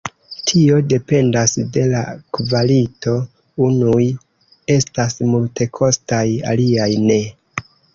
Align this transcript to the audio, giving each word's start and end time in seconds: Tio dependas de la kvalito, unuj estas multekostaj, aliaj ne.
Tio 0.51 0.77
dependas 0.93 1.53
de 1.75 1.83
la 1.91 2.01
kvalito, 2.39 3.15
unuj 3.69 4.03
estas 4.81 5.19
multekostaj, 5.37 6.29
aliaj 6.55 6.95
ne. 7.11 7.25